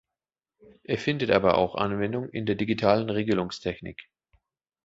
Er 0.81 0.97
findet 0.97 1.29
aber 1.29 1.59
auch 1.59 1.75
Anwendung 1.75 2.27
in 2.31 2.47
der 2.47 2.55
digitalen 2.55 3.11
Regelungstechnik. 3.11 4.09